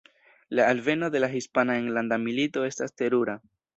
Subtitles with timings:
[0.59, 3.37] La alveno de la Hispana Enlanda Milito estas terura.